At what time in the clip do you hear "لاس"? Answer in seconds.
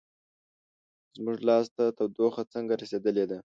1.47-1.65